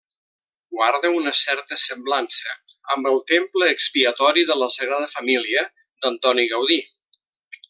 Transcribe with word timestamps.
Guarda 0.77 1.11
una 1.17 1.33
certa 1.39 1.77
semblança 1.81 2.55
amb 2.95 3.11
el 3.11 3.21
Temple 3.35 3.69
Expiatori 3.77 4.47
de 4.53 4.59
la 4.65 4.71
Sagrada 4.81 5.13
Família 5.15 5.69
d'Antoni 5.79 6.49
Gaudí. 6.57 6.81